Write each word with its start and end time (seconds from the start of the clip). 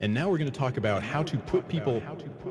And 0.00 0.14
now 0.14 0.30
we're 0.30 0.38
going 0.38 0.48
to 0.48 0.56
talk 0.56 0.76
about 0.76 1.02
how 1.02 1.24
to 1.24 1.36
put 1.36 1.66
people 1.66 1.98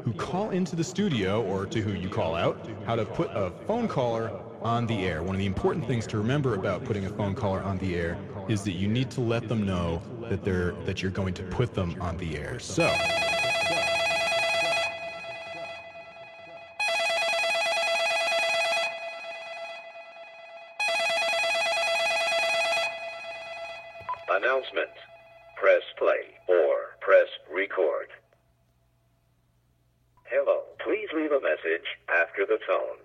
who 0.03 0.11
call 0.11 0.49
into 0.49 0.75
the 0.75 0.83
studio 0.83 1.41
or 1.43 1.65
to 1.67 1.81
who 1.81 1.93
you 1.93 2.09
call 2.09 2.35
out, 2.35 2.69
how 2.85 2.93
to 2.93 3.05
put 3.05 3.29
a 3.29 3.53
phone 3.65 3.87
caller 3.87 4.37
on 4.61 4.85
the 4.85 5.05
air. 5.05 5.23
One 5.23 5.33
of 5.33 5.39
the 5.39 5.45
important 5.45 5.87
things 5.87 6.05
to 6.07 6.17
remember 6.17 6.55
about 6.55 6.83
putting 6.83 7.05
a 7.05 7.09
phone 7.09 7.33
caller 7.33 7.61
on 7.61 7.77
the 7.77 7.95
air 7.95 8.17
is 8.49 8.65
that 8.65 8.73
you 8.73 8.89
need 8.89 9.09
to 9.11 9.21
let 9.21 9.47
them 9.47 9.65
know 9.65 10.01
that 10.29 10.43
they're 10.43 10.73
that 10.85 11.01
you're 11.01 11.09
going 11.09 11.33
to 11.35 11.43
put 11.43 11.73
them 11.73 11.95
on 12.01 12.17
the 12.17 12.37
air. 12.37 12.59
So, 12.59 12.93
Announcement. 24.29 24.89
Press 25.55 25.81
play 25.97 26.37
or 26.47 26.96
press 27.07 27.31
record. 27.49 28.09
Hello. 30.25 30.59
Please 30.83 31.07
leave 31.15 31.31
a 31.31 31.39
message 31.39 31.87
after 32.11 32.45
the 32.45 32.59
tone. 32.67 32.99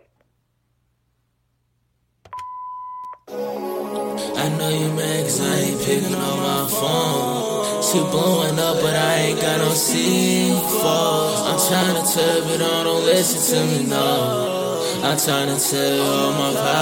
I 4.42 4.48
know 4.58 4.70
you 4.70 4.88
mad 4.98 5.22
cause 5.22 5.40
I 5.40 5.54
ain't 5.54 5.80
picking 5.82 6.16
up 6.16 6.36
my 6.50 6.66
phone. 6.68 7.82
She 7.84 8.00
blowing 8.10 8.58
up, 8.58 8.82
but 8.82 8.96
I 8.96 9.14
ain't 9.26 9.40
got 9.40 9.58
no 9.58 9.70
C4. 9.70 11.46
I'm 11.46 11.60
trying 11.68 11.94
to 12.02 12.12
tell 12.12 12.50
you, 12.50 12.58
don't, 12.58 12.84
don't 12.84 13.04
listen 13.04 13.38
to 13.54 13.58
me, 13.70 13.88
no. 13.88 14.72
I'm 15.04 15.16
trying 15.16 15.46
to 15.46 15.58
tell 15.62 16.00
all 16.02 16.32
my 16.32 16.50
apologies. 16.50 16.81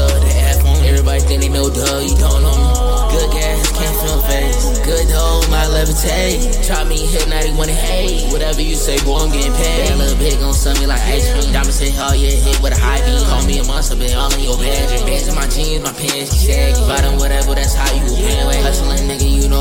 On. 0.00 0.82
Everybody 0.86 1.20
think 1.20 1.42
they 1.42 1.48
know, 1.48 1.68
duh, 1.68 2.00
you 2.00 2.16
don't 2.16 2.42
know 2.42 2.56
me. 2.56 2.92
Good 3.12 3.30
gas, 3.36 3.60
can't 3.76 3.96
feel 4.00 4.20
face. 4.24 4.78
Good 4.80 5.08
dough, 5.08 5.44
my 5.50 5.68
levitate. 5.68 6.64
Try 6.66 6.84
me, 6.84 6.96
hit 7.06 7.28
90 7.28 7.52
when 7.58 7.68
it 7.68 7.76
hate. 7.76 8.32
Whatever 8.32 8.62
you 8.62 8.74
say, 8.74 8.96
boy, 9.04 9.18
I'm 9.18 9.30
getting 9.30 9.52
paid. 9.52 9.88
That 9.88 9.98
little 9.98 10.18
bit 10.18 10.40
gon' 10.40 10.54
sell 10.54 10.72
me 10.80 10.86
like 10.86 11.00
ice 11.02 11.28
cream. 11.32 11.52
Diamond 11.52 11.74
say, 11.74 11.92
oh 11.98 12.14
yeah, 12.14 12.32
hit 12.32 12.62
with 12.62 12.72
a 12.72 12.80
high 12.80 13.04
beam. 13.04 13.20
Call 13.28 13.44
me 13.44 13.58
a 13.58 13.64
monster, 13.64 13.96
been 13.96 14.16
all 14.16 14.32
in 14.32 14.40
your 14.40 14.56
bedroom. 14.56 15.04
Bands 15.04 15.28
in 15.28 15.34
my 15.34 15.46
jeans, 15.48 15.84
my 15.84 15.92
pants, 15.92 16.32
she 16.32 16.52
saggy. 16.52 16.80
Bottom, 16.88 17.18
whatever, 17.18 17.54
that's 17.54 17.74
how 17.74 17.92
you 17.92 18.08
win. 18.16 18.64
Hustling, 18.64 19.04
nigga, 19.04 19.28
you 19.28 19.48
know 19.48 19.51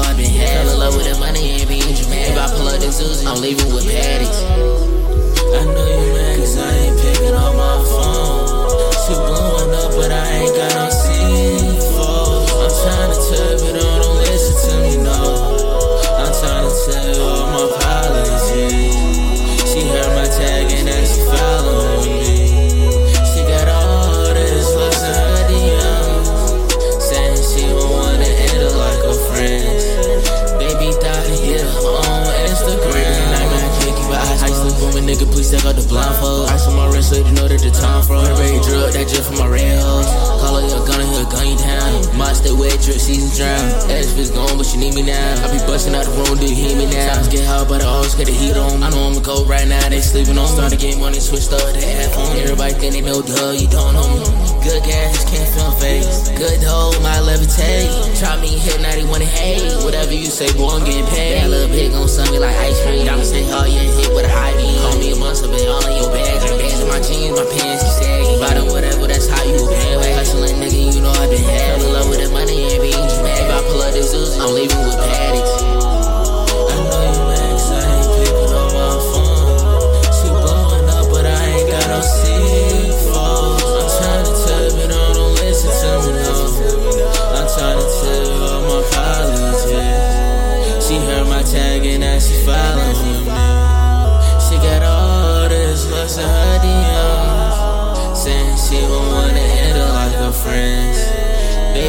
wet, 43.11 43.35
drip, 43.35 43.35
season 43.35 43.35
drown. 43.35 43.91
Ass 43.91 44.13
bitch 44.13 44.33
gone, 44.33 44.57
but 44.57 44.65
she 44.65 44.77
need 44.77 44.95
me 44.95 45.03
now. 45.03 45.43
I 45.43 45.51
be 45.51 45.59
busting 45.65 45.95
out 45.95 46.05
the 46.05 46.11
room, 46.11 46.37
do 46.39 46.47
you 46.47 46.55
hear 46.55 46.77
me 46.77 46.85
now? 46.85 47.13
Sounds 47.13 47.27
get 47.27 47.45
hot, 47.45 47.67
but 47.67 47.81
I 47.81 47.85
always 47.85 48.15
get 48.15 48.27
the 48.27 48.33
heat 48.33 48.55
on. 48.55 48.83
I 48.83 48.89
know 48.89 49.11
I'm 49.11 49.23
cold 49.23 49.49
right 49.49 49.67
now, 49.67 49.89
they 49.89 50.01
sleeping 50.01 50.37
on. 50.37 50.47
Started 50.47 50.79
getting 50.79 50.99
money, 50.99 51.19
switched 51.19 51.51
up 51.53 51.61
the 51.73 51.83
app 51.83 52.17
on. 52.17 52.37
Everybody 52.37 52.73
think 52.73 52.93
they 52.93 53.01
know, 53.01 53.21
duh, 53.21 53.51
you 53.51 53.67
don't 53.67 53.93
know 53.93 54.07
me. 54.07 54.23
Good 54.63 54.83
gas, 54.83 55.25
can't 55.29 55.49
feel 55.49 55.71
face. 55.81 56.29
Good 56.37 56.61
dough, 56.61 56.93
my 57.01 57.17
levitate. 57.25 58.19
Try 58.19 58.39
me, 58.39 58.57
hit 58.57 58.79
90 58.81 59.05
when 59.09 59.21
it 59.21 59.27
hate. 59.27 59.83
Whatever 59.83 60.13
you 60.13 60.25
say, 60.27 60.51
boy, 60.53 60.69
I'm 60.69 60.85
getting 60.85 61.05
paid. 61.07 61.41
That 61.41 61.49
little 61.49 61.69
bit 61.69 61.91
gon' 61.91 62.07
sell 62.07 62.29
me 62.31 62.39
like 62.39 62.55
ice 62.55 62.79
cream. 62.83 63.05
Diamond 63.05 63.27
say, 63.27 63.43
oh 63.51 63.65
yeah, 63.65 63.81
hit 63.81 64.13
with 64.13 64.25
a 64.25 64.29
high 64.29 64.55
beam. 64.55 64.77
Call 64.81 64.97
me 64.99 65.11
a 65.11 65.15
monster, 65.15 65.47
been 65.49 65.67
all 65.67 65.85
in 65.87 65.97
your 65.97 66.11
bag. 66.11 66.20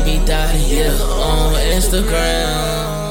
Baby 0.04 0.18
thought 0.26 0.50
here 0.56 0.90
on 0.90 1.54
Instagram. 1.54 3.01